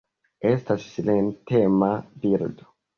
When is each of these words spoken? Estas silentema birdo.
Estas 0.51 0.87
silentema 0.95 1.93
birdo. 2.27 2.77